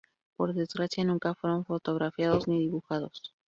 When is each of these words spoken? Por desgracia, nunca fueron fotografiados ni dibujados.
Por 0.35 0.55
desgracia, 0.55 1.03
nunca 1.05 1.35
fueron 1.35 1.63
fotografiados 1.63 2.47
ni 2.47 2.57
dibujados. 2.61 3.21